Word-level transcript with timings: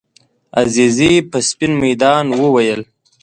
عزیزي 0.61 1.13
په 1.29 1.37
سپین 1.49 1.73
میدان 1.83 2.25
وویل. 2.41 2.81